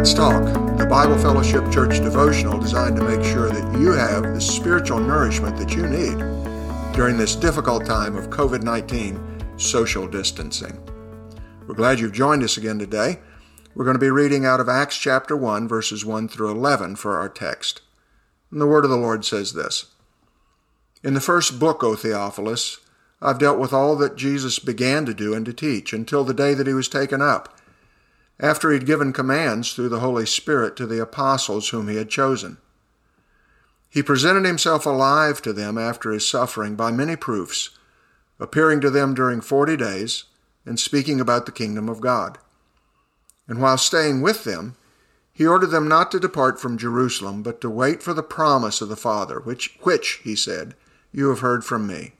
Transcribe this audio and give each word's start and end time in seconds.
Let's 0.00 0.14
Talk, 0.14 0.44
the 0.78 0.86
Bible 0.86 1.18
Fellowship 1.18 1.70
Church 1.70 1.98
devotional 1.98 2.58
designed 2.58 2.96
to 2.96 3.04
make 3.04 3.22
sure 3.22 3.50
that 3.50 3.78
you 3.78 3.92
have 3.92 4.22
the 4.22 4.40
spiritual 4.40 4.98
nourishment 4.98 5.58
that 5.58 5.74
you 5.74 5.86
need 5.86 6.16
during 6.94 7.18
this 7.18 7.36
difficult 7.36 7.84
time 7.84 8.16
of 8.16 8.30
COVID 8.30 8.62
19 8.62 9.58
social 9.58 10.08
distancing. 10.08 10.82
We're 11.66 11.74
glad 11.74 12.00
you've 12.00 12.14
joined 12.14 12.42
us 12.42 12.56
again 12.56 12.78
today. 12.78 13.18
We're 13.74 13.84
going 13.84 13.94
to 13.94 14.00
be 14.00 14.08
reading 14.08 14.46
out 14.46 14.58
of 14.58 14.70
Acts 14.70 14.96
chapter 14.96 15.36
1, 15.36 15.68
verses 15.68 16.02
1 16.02 16.28
through 16.28 16.50
11 16.50 16.96
for 16.96 17.18
our 17.18 17.28
text. 17.28 17.82
And 18.50 18.58
the 18.58 18.66
word 18.66 18.84
of 18.84 18.90
the 18.90 18.96
Lord 18.96 19.26
says 19.26 19.52
this 19.52 19.84
In 21.02 21.12
the 21.12 21.20
first 21.20 21.60
book, 21.60 21.84
O 21.84 21.94
Theophilus, 21.94 22.78
I've 23.20 23.38
dealt 23.38 23.58
with 23.58 23.74
all 23.74 23.96
that 23.96 24.16
Jesus 24.16 24.58
began 24.58 25.04
to 25.04 25.12
do 25.12 25.34
and 25.34 25.44
to 25.44 25.52
teach 25.52 25.92
until 25.92 26.24
the 26.24 26.32
day 26.32 26.54
that 26.54 26.66
he 26.66 26.72
was 26.72 26.88
taken 26.88 27.20
up 27.20 27.54
after 28.40 28.70
he 28.70 28.78
had 28.78 28.86
given 28.86 29.12
commands 29.12 29.74
through 29.74 29.90
the 29.90 30.00
Holy 30.00 30.26
Spirit 30.26 30.74
to 30.76 30.86
the 30.86 31.00
apostles 31.00 31.68
whom 31.68 31.88
he 31.88 31.96
had 31.96 32.08
chosen. 32.08 32.56
He 33.90 34.02
presented 34.02 34.44
himself 34.44 34.86
alive 34.86 35.42
to 35.42 35.52
them 35.52 35.76
after 35.76 36.10
his 36.10 36.28
suffering 36.28 36.74
by 36.74 36.90
many 36.90 37.16
proofs, 37.16 37.70
appearing 38.38 38.80
to 38.80 38.90
them 38.90 39.14
during 39.14 39.40
forty 39.40 39.76
days 39.76 40.24
and 40.64 40.80
speaking 40.80 41.20
about 41.20 41.46
the 41.46 41.52
kingdom 41.52 41.88
of 41.88 42.00
God. 42.00 42.38
And 43.46 43.60
while 43.60 43.78
staying 43.78 44.22
with 44.22 44.44
them, 44.44 44.76
he 45.32 45.46
ordered 45.46 45.70
them 45.70 45.88
not 45.88 46.10
to 46.12 46.20
depart 46.20 46.60
from 46.60 46.78
Jerusalem, 46.78 47.42
but 47.42 47.60
to 47.60 47.70
wait 47.70 48.02
for 48.02 48.14
the 48.14 48.22
promise 48.22 48.80
of 48.80 48.88
the 48.88 48.96
Father, 48.96 49.40
which, 49.40 49.78
which, 49.82 50.20
he 50.22 50.36
said, 50.36 50.74
you 51.12 51.28
have 51.28 51.40
heard 51.40 51.64
from 51.64 51.86
me. 51.86 52.12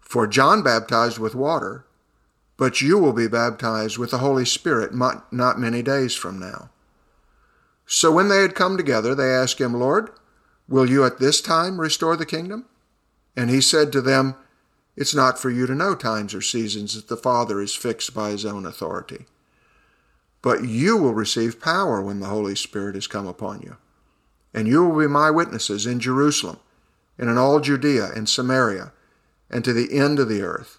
For 0.00 0.26
John 0.26 0.62
baptized 0.62 1.18
with 1.18 1.34
water, 1.34 1.84
but 2.58 2.82
you 2.82 2.98
will 2.98 3.12
be 3.14 3.28
baptized 3.28 3.96
with 3.96 4.10
the 4.10 4.18
Holy 4.18 4.44
Spirit 4.44 4.92
not 4.92 5.60
many 5.60 5.80
days 5.80 6.14
from 6.14 6.38
now. 6.38 6.68
So 7.86 8.12
when 8.12 8.28
they 8.28 8.42
had 8.42 8.56
come 8.56 8.76
together, 8.76 9.14
they 9.14 9.32
asked 9.32 9.60
him, 9.60 9.72
Lord, 9.72 10.10
will 10.68 10.90
you 10.90 11.04
at 11.04 11.18
this 11.18 11.40
time 11.40 11.80
restore 11.80 12.16
the 12.16 12.26
kingdom? 12.26 12.66
And 13.36 13.48
he 13.48 13.60
said 13.60 13.92
to 13.92 14.02
them, 14.02 14.34
It's 14.96 15.14
not 15.14 15.38
for 15.38 15.50
you 15.50 15.66
to 15.66 15.74
know 15.74 15.94
times 15.94 16.34
or 16.34 16.42
seasons 16.42 16.96
that 16.96 17.06
the 17.06 17.16
Father 17.16 17.62
is 17.62 17.74
fixed 17.74 18.12
by 18.12 18.30
his 18.30 18.44
own 18.44 18.66
authority. 18.66 19.26
But 20.42 20.64
you 20.64 20.96
will 20.96 21.14
receive 21.14 21.60
power 21.60 22.02
when 22.02 22.18
the 22.18 22.26
Holy 22.26 22.56
Spirit 22.56 22.96
has 22.96 23.06
come 23.06 23.26
upon 23.26 23.62
you. 23.62 23.76
And 24.52 24.66
you 24.66 24.84
will 24.84 24.98
be 24.98 25.06
my 25.06 25.30
witnesses 25.30 25.86
in 25.86 26.00
Jerusalem, 26.00 26.58
and 27.16 27.30
in 27.30 27.38
all 27.38 27.60
Judea 27.60 28.10
and 28.14 28.28
Samaria, 28.28 28.92
and 29.48 29.64
to 29.64 29.72
the 29.72 29.96
end 29.96 30.18
of 30.18 30.28
the 30.28 30.42
earth. 30.42 30.78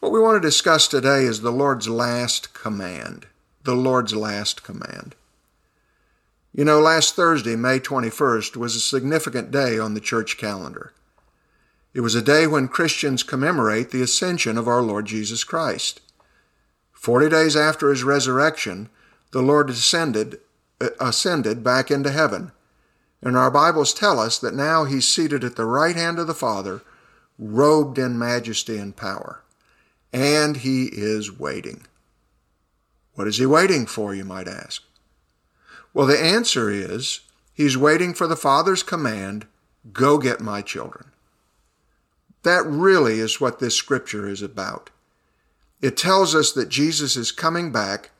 What 0.00 0.12
we 0.12 0.20
want 0.20 0.40
to 0.40 0.48
discuss 0.48 0.86
today 0.86 1.24
is 1.24 1.40
the 1.40 1.50
Lord's 1.50 1.88
last 1.88 2.54
command. 2.54 3.26
The 3.64 3.74
Lord's 3.74 4.14
last 4.14 4.62
command. 4.62 5.16
You 6.54 6.64
know, 6.64 6.78
last 6.78 7.16
Thursday, 7.16 7.56
May 7.56 7.80
21st, 7.80 8.56
was 8.56 8.76
a 8.76 8.80
significant 8.80 9.50
day 9.50 9.76
on 9.76 9.94
the 9.94 10.00
church 10.00 10.38
calendar. 10.38 10.92
It 11.94 12.02
was 12.02 12.14
a 12.14 12.22
day 12.22 12.46
when 12.46 12.68
Christians 12.68 13.24
commemorate 13.24 13.90
the 13.90 14.00
ascension 14.00 14.56
of 14.56 14.68
our 14.68 14.82
Lord 14.82 15.06
Jesus 15.06 15.42
Christ. 15.42 16.00
Forty 16.92 17.28
days 17.28 17.56
after 17.56 17.90
his 17.90 18.04
resurrection, 18.04 18.90
the 19.32 19.42
Lord 19.42 19.68
ascended, 19.68 20.38
uh, 20.80 20.90
ascended 21.00 21.64
back 21.64 21.90
into 21.90 22.12
heaven. 22.12 22.52
And 23.20 23.36
our 23.36 23.50
Bibles 23.50 23.92
tell 23.92 24.20
us 24.20 24.38
that 24.38 24.54
now 24.54 24.84
he's 24.84 25.08
seated 25.08 25.42
at 25.42 25.56
the 25.56 25.64
right 25.64 25.96
hand 25.96 26.20
of 26.20 26.28
the 26.28 26.34
Father, 26.34 26.82
robed 27.36 27.98
in 27.98 28.16
majesty 28.16 28.78
and 28.78 28.94
power 28.94 29.42
and 30.12 30.58
he 30.58 30.86
is 30.86 31.38
waiting. 31.38 31.86
What 33.14 33.26
is 33.26 33.38
he 33.38 33.46
waiting 33.46 33.86
for, 33.86 34.14
you 34.14 34.24
might 34.24 34.48
ask? 34.48 34.82
Well, 35.92 36.06
the 36.06 36.20
answer 36.20 36.70
is 36.70 37.20
he's 37.52 37.76
waiting 37.76 38.14
for 38.14 38.26
the 38.26 38.36
Father's 38.36 38.82
command 38.82 39.46
go 39.92 40.18
get 40.18 40.40
my 40.40 40.62
children. 40.62 41.10
That 42.42 42.64
really 42.64 43.18
is 43.18 43.40
what 43.40 43.58
this 43.58 43.74
scripture 43.74 44.28
is 44.28 44.42
about. 44.42 44.90
It 45.80 45.96
tells 45.96 46.34
us 46.34 46.52
that 46.52 46.68
Jesus 46.68 47.16
is 47.16 47.32
coming 47.32 47.72
back 47.72 48.10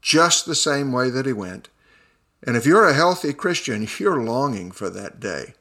just 0.00 0.46
the 0.46 0.54
same 0.54 0.92
way 0.92 1.10
that 1.10 1.26
he 1.26 1.32
went. 1.32 1.68
And 2.42 2.56
if 2.56 2.66
you're 2.66 2.88
a 2.88 2.94
healthy 2.94 3.32
Christian, 3.32 3.86
you're 3.98 4.22
longing 4.22 4.70
for 4.70 4.90
that 4.90 5.20
day. 5.20 5.54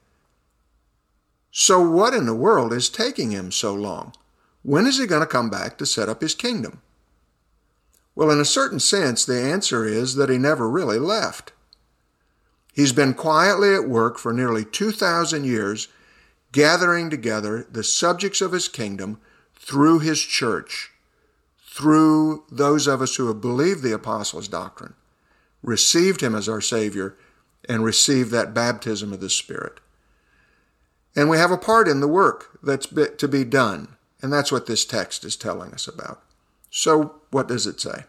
So, 1.51 1.81
what 1.81 2.13
in 2.13 2.25
the 2.25 2.35
world 2.35 2.71
is 2.71 2.89
taking 2.89 3.31
him 3.31 3.51
so 3.51 3.73
long? 3.73 4.13
When 4.63 4.85
is 4.85 4.99
he 4.99 5.07
going 5.07 5.21
to 5.21 5.27
come 5.27 5.49
back 5.49 5.77
to 5.77 5.85
set 5.85 6.09
up 6.09 6.21
his 6.21 6.35
kingdom? 6.35 6.81
Well, 8.15 8.31
in 8.31 8.39
a 8.39 8.45
certain 8.45 8.79
sense, 8.79 9.23
the 9.23 9.39
answer 9.41 9.85
is 9.85 10.15
that 10.15 10.29
he 10.29 10.37
never 10.37 10.69
really 10.69 10.99
left. 10.99 11.53
He's 12.73 12.91
been 12.93 13.13
quietly 13.13 13.73
at 13.73 13.87
work 13.87 14.17
for 14.17 14.33
nearly 14.33 14.65
2,000 14.65 15.45
years, 15.45 15.87
gathering 16.51 17.09
together 17.09 17.67
the 17.71 17.83
subjects 17.83 18.41
of 18.41 18.51
his 18.51 18.67
kingdom 18.67 19.19
through 19.55 19.99
his 19.99 20.19
church, 20.19 20.91
through 21.65 22.43
those 22.51 22.87
of 22.87 23.01
us 23.01 23.15
who 23.15 23.27
have 23.27 23.41
believed 23.41 23.83
the 23.83 23.93
apostles' 23.93 24.47
doctrine, 24.47 24.95
received 25.61 26.21
him 26.21 26.35
as 26.35 26.49
our 26.49 26.61
Savior, 26.61 27.15
and 27.67 27.83
received 27.83 28.31
that 28.31 28.53
baptism 28.53 29.13
of 29.13 29.19
the 29.19 29.29
Spirit. 29.29 29.79
And 31.15 31.29
we 31.29 31.37
have 31.37 31.51
a 31.51 31.57
part 31.57 31.87
in 31.87 31.99
the 31.99 32.07
work 32.07 32.59
that's 32.63 32.87
to 32.87 33.27
be 33.27 33.43
done. 33.43 33.95
And 34.21 34.31
that's 34.33 34.51
what 34.51 34.65
this 34.65 34.85
text 34.85 35.23
is 35.23 35.35
telling 35.35 35.73
us 35.73 35.87
about. 35.87 36.21
So, 36.69 37.15
what 37.31 37.47
does 37.47 37.65
it 37.65 37.79
say? 37.79 38.03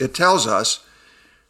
It 0.00 0.14
tells 0.14 0.46
us 0.46 0.84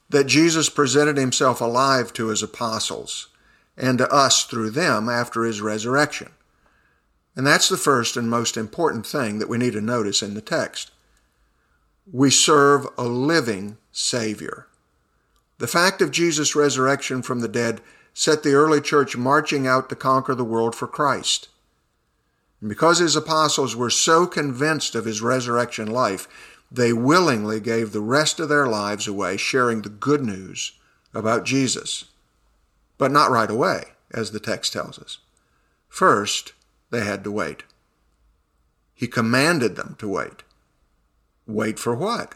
that 0.09 0.27
Jesus 0.27 0.69
presented 0.69 1.17
himself 1.17 1.61
alive 1.61 2.13
to 2.15 2.29
his 2.29 2.43
apostles 2.43 3.29
and 3.77 3.99
to 3.99 4.11
us 4.11 4.45
through 4.45 4.71
them 4.71 5.09
after 5.09 5.45
his 5.45 5.61
resurrection. 5.61 6.31
And 7.37 7.47
that's 7.47 7.69
the 7.69 7.77
first 7.77 8.17
and 8.17 8.29
most 8.29 8.57
important 8.57 9.07
thing 9.07 9.39
that 9.39 9.49
we 9.49 9.59
need 9.59 9.75
to 9.75 9.81
notice 9.81 10.23
in 10.23 10.35
the 10.35 10.41
text. 10.41 10.91
We 12.11 12.31
serve 12.31 12.87
a 12.97 13.05
living 13.05 13.77
Savior. 13.93 14.67
The 15.59 15.67
fact 15.67 16.01
of 16.01 16.11
Jesus' 16.11 16.57
resurrection 16.57 17.23
from 17.23 17.41
the 17.41 17.49
dead 17.49 17.81
set 18.15 18.43
the 18.43 18.55
early 18.55 18.81
church 18.81 19.17
marching 19.17 19.67
out 19.67 19.89
to 19.89 19.97
conquer 19.97 20.35
the 20.35 20.45
world 20.45 20.75
for 20.75 20.89
Christ. 20.89 21.49
And 22.61 22.69
because 22.69 22.99
his 22.99 23.17
apostles 23.17 23.77
were 23.77 23.91
so 23.91 24.27
convinced 24.27 24.95
of 24.95 25.05
his 25.05 25.23
resurrection 25.23 25.87
life, 25.87 26.29
they 26.71 26.93
willingly 26.93 27.61
gave 27.61 27.93
the 27.93 28.01
rest 28.01 28.41
of 28.41 28.49
their 28.49 28.67
lives 28.67 29.07
away 29.07 29.37
sharing 29.37 29.83
the 29.83 29.89
good 29.89 30.23
news 30.23 30.73
about 31.15 31.45
Jesus. 31.45 32.07
But 32.99 33.13
not 33.13 33.31
right 33.31 33.51
away, 33.51 33.85
as 34.11 34.33
the 34.33 34.41
text 34.41 34.73
tells 34.73 34.99
us. 34.99 35.19
First, 35.89 36.53
they 36.91 37.05
had 37.05 37.25
to 37.25 37.31
wait. 37.31 37.63
He 38.95 39.07
commanded 39.07 39.77
them 39.77 39.97
to 40.01 40.09
wait. 40.09 40.43
Wait 41.47 41.79
for 41.79 41.95
what? 41.95 42.35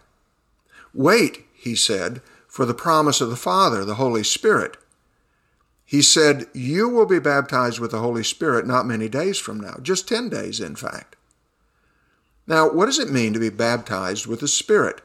Wait, 0.95 1.45
he 1.53 1.75
said, 1.75 2.23
for 2.47 2.65
the 2.65 2.75
promise 2.75 3.21
of 3.21 3.31
the 3.31 3.37
Father, 3.37 3.85
the 3.85 3.97
Holy 3.97 4.23
Spirit, 4.23 4.77
he 5.85 6.03
said, 6.03 6.47
You 6.53 6.89
will 6.89 7.07
be 7.07 7.19
baptized 7.19 7.79
with 7.79 7.91
the 7.91 8.01
Holy 8.01 8.25
Spirit 8.25 8.67
not 8.67 8.87
many 8.87 9.09
days 9.09 9.39
from 9.39 9.61
now, 9.61 9.77
just 9.83 10.09
10 10.09 10.29
days, 10.29 10.61
in 10.61 10.77
fact. 10.77 11.17
Now, 12.47 12.71
what 12.71 12.87
does 12.87 12.99
it 12.99 13.11
mean 13.11 13.33
to 13.33 13.39
be 13.39 13.51
baptized 13.51 14.27
with 14.27 14.41
the 14.41 14.49
Spirit? 14.49 15.01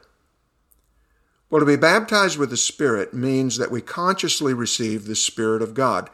Well, 1.50 1.60
to 1.60 1.66
be 1.66 1.76
baptized 1.76 2.38
with 2.38 2.50
the 2.50 2.56
Spirit 2.56 3.14
means 3.14 3.56
that 3.56 3.70
we 3.70 3.80
consciously 3.80 4.52
receive 4.52 5.06
the 5.06 5.16
Spirit 5.16 5.62
of 5.62 5.74
God, 5.74 6.10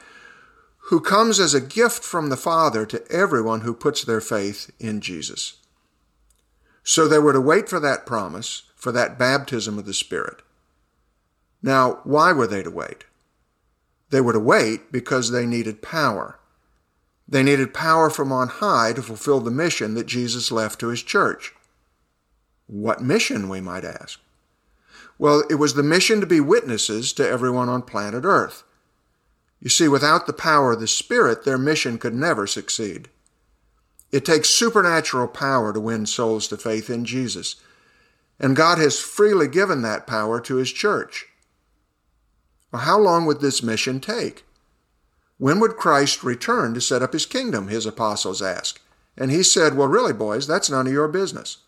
who 0.88 1.00
comes 1.00 1.40
as 1.40 1.54
a 1.54 1.60
gift 1.60 2.04
from 2.04 2.28
the 2.28 2.36
Father 2.36 2.84
to 2.86 3.10
everyone 3.10 3.62
who 3.62 3.74
puts 3.74 4.04
their 4.04 4.20
faith 4.20 4.70
in 4.78 5.00
Jesus. 5.00 5.54
So 6.82 7.08
they 7.08 7.18
were 7.18 7.32
to 7.32 7.40
wait 7.40 7.68
for 7.68 7.80
that 7.80 8.04
promise, 8.04 8.64
for 8.76 8.92
that 8.92 9.18
baptism 9.18 9.78
of 9.78 9.86
the 9.86 9.94
Spirit. 9.94 10.42
Now, 11.62 12.00
why 12.04 12.32
were 12.32 12.46
they 12.46 12.62
to 12.62 12.70
wait? 12.70 13.04
They 14.10 14.20
were 14.20 14.32
to 14.32 14.40
wait 14.40 14.92
because 14.92 15.30
they 15.30 15.46
needed 15.46 15.82
power. 15.82 16.38
They 17.26 17.42
needed 17.42 17.74
power 17.74 18.10
from 18.10 18.32
on 18.32 18.48
high 18.48 18.92
to 18.92 19.02
fulfill 19.02 19.40
the 19.40 19.50
mission 19.50 19.94
that 19.94 20.06
Jesus 20.06 20.52
left 20.52 20.78
to 20.80 20.88
his 20.88 21.02
church. 21.02 21.54
What 22.66 23.02
mission, 23.02 23.48
we 23.48 23.60
might 23.60 23.84
ask? 23.84 24.20
Well, 25.18 25.44
it 25.48 25.56
was 25.56 25.74
the 25.74 25.82
mission 25.82 26.20
to 26.20 26.26
be 26.26 26.40
witnesses 26.40 27.12
to 27.14 27.28
everyone 27.28 27.68
on 27.68 27.82
planet 27.82 28.24
Earth. 28.24 28.62
You 29.60 29.70
see, 29.70 29.88
without 29.88 30.26
the 30.26 30.32
power 30.32 30.72
of 30.72 30.80
the 30.80 30.88
Spirit, 30.88 31.44
their 31.44 31.58
mission 31.58 31.98
could 31.98 32.14
never 32.14 32.46
succeed. 32.46 33.08
It 34.12 34.24
takes 34.24 34.48
supernatural 34.50 35.28
power 35.28 35.72
to 35.72 35.80
win 35.80 36.06
souls 36.06 36.46
to 36.48 36.56
faith 36.56 36.90
in 36.90 37.04
Jesus, 37.04 37.56
and 38.38 38.56
God 38.56 38.78
has 38.78 39.00
freely 39.00 39.48
given 39.48 39.82
that 39.82 40.06
power 40.06 40.40
to 40.40 40.56
His 40.56 40.72
church. 40.72 41.26
How 42.74 42.98
long 42.98 43.26
would 43.26 43.40
this 43.40 43.62
mission 43.62 44.00
take? 44.00 44.44
When 45.38 45.60
would 45.60 45.76
Christ 45.76 46.22
return 46.22 46.74
to 46.74 46.80
set 46.80 47.02
up 47.02 47.12
His 47.12 47.26
kingdom? 47.26 47.68
His 47.68 47.86
apostles 47.86 48.42
asked. 48.42 48.80
And 49.16 49.30
He 49.30 49.42
said, 49.42 49.76
Well, 49.76 49.88
really, 49.88 50.12
boys, 50.12 50.46
that's 50.46 50.70
none 50.70 50.86
of 50.86 50.92
your 50.92 51.08
business. 51.08 51.58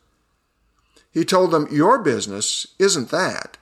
He 1.10 1.24
told 1.24 1.50
them, 1.50 1.68
Your 1.70 1.98
business 1.98 2.66
isn't 2.78 3.10
that. 3.10 3.58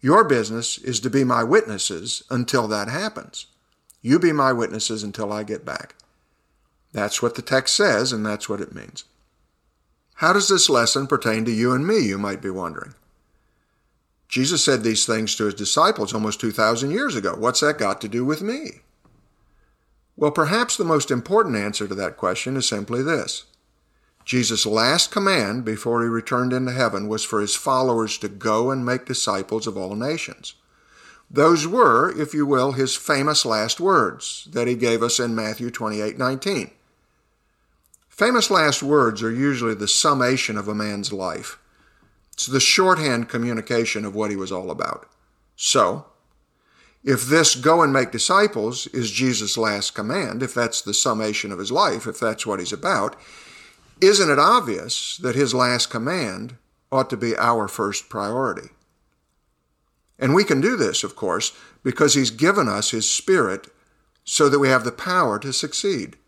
Your 0.00 0.24
business 0.24 0.78
is 0.78 1.00
to 1.00 1.10
be 1.10 1.24
my 1.24 1.42
witnesses 1.42 2.22
until 2.30 2.68
that 2.68 2.88
happens. 2.88 3.46
You 4.02 4.18
be 4.18 4.32
my 4.32 4.52
witnesses 4.52 5.02
until 5.02 5.32
I 5.32 5.42
get 5.42 5.64
back. 5.64 5.94
That's 6.92 7.20
what 7.20 7.34
the 7.34 7.42
text 7.42 7.74
says, 7.74 8.12
and 8.12 8.24
that's 8.24 8.48
what 8.48 8.60
it 8.60 8.74
means. 8.74 9.04
How 10.16 10.32
does 10.32 10.48
this 10.48 10.70
lesson 10.70 11.06
pertain 11.06 11.44
to 11.44 11.50
you 11.50 11.72
and 11.72 11.86
me, 11.86 11.98
you 11.98 12.18
might 12.18 12.40
be 12.40 12.50
wondering? 12.50 12.94
Jesus 14.28 14.64
said 14.64 14.82
these 14.82 15.06
things 15.06 15.36
to 15.36 15.44
his 15.44 15.54
disciples 15.54 16.12
almost 16.12 16.40
2,000 16.40 16.90
years 16.90 17.14
ago. 17.14 17.34
What's 17.36 17.60
that 17.60 17.78
got 17.78 18.00
to 18.00 18.08
do 18.08 18.24
with 18.24 18.42
me? 18.42 18.80
Well, 20.16 20.30
perhaps 20.30 20.76
the 20.76 20.84
most 20.84 21.10
important 21.10 21.56
answer 21.56 21.86
to 21.86 21.94
that 21.94 22.16
question 22.16 22.56
is 22.56 22.66
simply 22.66 23.02
this 23.02 23.44
Jesus' 24.24 24.66
last 24.66 25.12
command 25.12 25.64
before 25.64 26.02
he 26.02 26.08
returned 26.08 26.52
into 26.52 26.72
heaven 26.72 27.06
was 27.06 27.24
for 27.24 27.40
his 27.40 27.54
followers 27.54 28.18
to 28.18 28.28
go 28.28 28.70
and 28.70 28.84
make 28.84 29.04
disciples 29.04 29.66
of 29.66 29.76
all 29.76 29.94
nations. 29.94 30.54
Those 31.30 31.66
were, 31.66 32.10
if 32.20 32.34
you 32.34 32.46
will, 32.46 32.72
his 32.72 32.96
famous 32.96 33.44
last 33.44 33.80
words 33.80 34.48
that 34.52 34.66
he 34.66 34.74
gave 34.74 35.02
us 35.02 35.20
in 35.20 35.34
Matthew 35.34 35.70
28 35.70 36.18
19. 36.18 36.70
Famous 38.08 38.50
last 38.50 38.82
words 38.82 39.22
are 39.22 39.30
usually 39.30 39.74
the 39.74 39.86
summation 39.86 40.56
of 40.56 40.68
a 40.68 40.74
man's 40.74 41.12
life. 41.12 41.58
It's 42.36 42.44
the 42.44 42.60
shorthand 42.60 43.30
communication 43.30 44.04
of 44.04 44.14
what 44.14 44.30
he 44.30 44.36
was 44.36 44.52
all 44.52 44.70
about. 44.70 45.08
So, 45.56 46.04
if 47.02 47.24
this 47.24 47.54
go 47.54 47.80
and 47.80 47.94
make 47.94 48.10
disciples 48.10 48.86
is 48.88 49.10
Jesus' 49.10 49.56
last 49.56 49.94
command, 49.94 50.42
if 50.42 50.52
that's 50.52 50.82
the 50.82 50.92
summation 50.92 51.50
of 51.50 51.58
his 51.58 51.72
life, 51.72 52.06
if 52.06 52.20
that's 52.20 52.46
what 52.46 52.58
he's 52.58 52.74
about, 52.74 53.16
isn't 54.02 54.28
it 54.28 54.38
obvious 54.38 55.16
that 55.16 55.34
his 55.34 55.54
last 55.54 55.86
command 55.88 56.56
ought 56.92 57.08
to 57.08 57.16
be 57.16 57.34
our 57.38 57.68
first 57.68 58.10
priority? 58.10 58.68
And 60.18 60.34
we 60.34 60.44
can 60.44 60.60
do 60.60 60.76
this, 60.76 61.02
of 61.02 61.16
course, 61.16 61.56
because 61.82 62.12
he's 62.12 62.30
given 62.30 62.68
us 62.68 62.90
his 62.90 63.10
Spirit 63.10 63.68
so 64.24 64.50
that 64.50 64.58
we 64.58 64.68
have 64.68 64.84
the 64.84 64.92
power 64.92 65.38
to 65.38 65.54
succeed. 65.54 66.18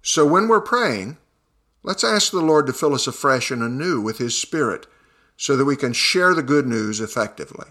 So 0.00 0.24
when 0.24 0.48
we're 0.48 0.62
praying, 0.62 1.18
let's 1.82 2.04
ask 2.04 2.30
the 2.30 2.40
Lord 2.40 2.66
to 2.66 2.72
fill 2.72 2.94
us 2.94 3.06
afresh 3.06 3.50
and 3.50 3.62
anew 3.62 4.00
with 4.00 4.18
his 4.18 4.36
Spirit 4.38 4.86
so 5.36 5.56
that 5.56 5.64
we 5.64 5.76
can 5.76 5.92
share 5.92 6.34
the 6.34 6.42
good 6.42 6.66
news 6.66 7.00
effectively. 7.00 7.68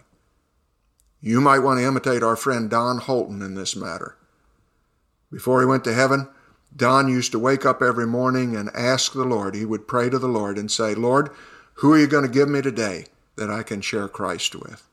You 1.22 1.42
might 1.42 1.60
want 1.60 1.80
to 1.80 1.86
imitate 1.86 2.24
our 2.24 2.36
friend 2.36 2.70
Don 2.70 2.98
Holton 2.98 3.42
in 3.42 3.56
this 3.56 3.76
matter. 3.76 4.18
Before 5.32 5.60
he 5.60 5.68
went 5.68 5.84
to 5.84 5.94
heaven, 5.94 6.30
Don 6.76 7.08
used 7.08 7.32
to 7.34 7.40
wake 7.40 7.66
up 7.66 7.82
every 7.82 8.08
morning 8.08 8.56
and 8.56 8.70
ask 8.74 9.14
the 9.14 9.26
Lord. 9.26 9.56
He 9.56 9.66
would 9.66 9.88
pray 9.88 10.10
to 10.10 10.20
the 10.20 10.28
Lord 10.28 10.58
and 10.58 10.72
say, 10.72 10.96
Lord, 10.96 11.30
who 11.76 11.94
are 11.94 12.00
you 12.00 12.08
going 12.08 12.26
to 12.26 12.30
give 12.30 12.50
me 12.50 12.62
today 12.62 13.06
that 13.36 13.50
I 13.50 13.64
can 13.64 13.82
share 13.82 14.08
Christ 14.08 14.56
with? 14.56 14.88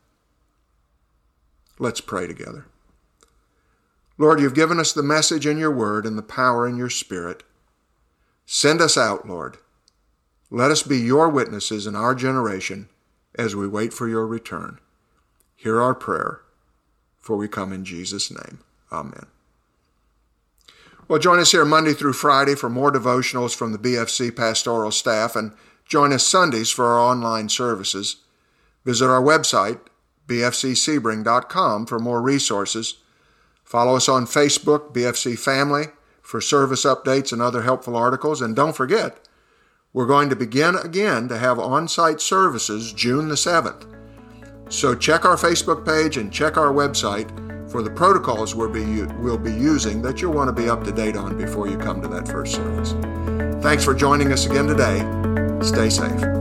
Let's 1.79 2.01
pray 2.01 2.27
together. 2.27 2.65
Lord, 4.17 4.39
you've 4.39 4.55
given 4.55 4.79
us 4.79 4.93
the 4.93 5.03
message 5.03 5.45
in 5.45 5.57
your 5.57 5.71
word 5.71 6.05
and 6.05 6.17
the 6.17 6.23
power 6.23 6.67
in 6.67 6.75
your 6.75 6.89
spirit. 6.89 7.43
Send 8.49 8.79
us 8.79 8.97
out, 8.97 9.27
Lord. 9.27 9.57
Let 10.49 10.71
us 10.71 10.81
be 10.81 10.97
your 10.97 11.27
witnesses 11.27 11.85
in 11.85 11.97
our 11.97 12.15
generation 12.15 12.87
as 13.35 13.57
we 13.57 13.67
wait 13.67 13.93
for 13.93 14.07
your 14.07 14.25
return. 14.25 14.79
Hear 15.57 15.81
our 15.81 15.93
prayer, 15.93 16.39
for 17.19 17.35
we 17.35 17.49
come 17.49 17.73
in 17.73 17.83
Jesus' 17.83 18.31
name. 18.31 18.59
Amen. 18.89 19.25
Well, 21.09 21.19
join 21.19 21.39
us 21.39 21.51
here 21.51 21.65
Monday 21.65 21.93
through 21.93 22.13
Friday 22.13 22.55
for 22.55 22.69
more 22.69 22.89
devotionals 22.89 23.53
from 23.53 23.73
the 23.73 23.77
BFC 23.77 24.33
pastoral 24.33 24.91
staff 24.91 25.35
and 25.35 25.51
join 25.85 26.13
us 26.13 26.25
Sundays 26.25 26.71
for 26.71 26.85
our 26.85 26.99
online 26.99 27.49
services. 27.49 28.17
Visit 28.85 29.07
our 29.07 29.21
website, 29.21 29.81
bfcsebring.com, 30.27 31.85
for 31.85 31.99
more 31.99 32.21
resources. 32.21 32.95
Follow 33.65 33.97
us 33.97 34.07
on 34.07 34.25
Facebook, 34.25 34.93
BFC 34.93 35.37
Family, 35.37 35.87
for 36.27 36.41
service 36.41 36.83
updates 36.83 37.31
and 37.31 37.41
other 37.41 37.61
helpful 37.61 37.95
articles. 37.95 38.41
And 38.41 38.53
don't 38.53 38.75
forget, 38.75 39.17
we're 39.93 40.05
going 40.05 40.29
to 40.29 40.35
begin 40.35 40.75
again 40.75 41.29
to 41.29 41.37
have 41.37 41.57
on 41.57 41.87
site 41.87 42.19
services 42.19 42.91
June 42.91 43.29
the 43.29 43.35
7th. 43.35 43.87
So 44.67 44.93
check 44.93 45.23
our 45.23 45.37
Facebook 45.37 45.85
page 45.85 46.17
and 46.17 46.29
check 46.29 46.57
our 46.57 46.73
website 46.73 47.31
for 47.71 47.81
the 47.81 47.89
protocols 47.89 48.55
we'll 48.55 48.69
be, 48.69 49.03
we'll 49.21 49.37
be 49.37 49.53
using 49.53 50.01
that 50.01 50.21
you'll 50.21 50.33
want 50.33 50.53
to 50.53 50.61
be 50.61 50.69
up 50.69 50.83
to 50.83 50.91
date 50.91 51.15
on 51.15 51.37
before 51.37 51.69
you 51.69 51.77
come 51.77 52.01
to 52.01 52.09
that 52.09 52.27
first 52.27 52.55
service. 52.55 52.91
Thanks 53.63 53.85
for 53.85 53.93
joining 53.93 54.33
us 54.33 54.45
again 54.45 54.67
today. 54.67 54.99
Stay 55.61 55.89
safe. 55.89 56.36